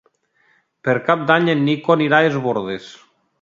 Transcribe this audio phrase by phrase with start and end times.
[0.87, 2.89] Per Cap d'Any en Nico anirà a Es Bòrdes.